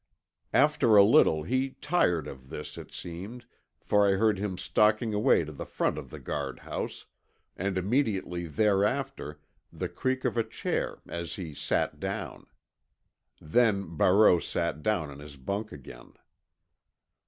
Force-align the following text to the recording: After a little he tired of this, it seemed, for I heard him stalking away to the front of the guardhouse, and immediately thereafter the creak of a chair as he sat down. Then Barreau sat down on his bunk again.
After 0.55 0.95
a 0.97 1.03
little 1.03 1.43
he 1.43 1.75
tired 1.79 2.27
of 2.27 2.49
this, 2.49 2.75
it 2.75 2.91
seemed, 2.91 3.45
for 3.83 4.07
I 4.07 4.13
heard 4.13 4.39
him 4.39 4.57
stalking 4.57 5.13
away 5.13 5.45
to 5.45 5.51
the 5.51 5.63
front 5.63 5.99
of 5.99 6.09
the 6.09 6.17
guardhouse, 6.17 7.05
and 7.55 7.77
immediately 7.77 8.47
thereafter 8.47 9.39
the 9.71 9.87
creak 9.89 10.25
of 10.25 10.37
a 10.37 10.43
chair 10.43 11.01
as 11.07 11.35
he 11.35 11.53
sat 11.53 11.99
down. 11.99 12.47
Then 13.39 13.95
Barreau 13.95 14.39
sat 14.39 14.81
down 14.81 15.11
on 15.11 15.19
his 15.19 15.37
bunk 15.37 15.71
again. 15.71 16.13